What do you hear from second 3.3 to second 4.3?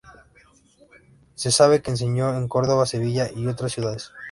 y otras ciudades.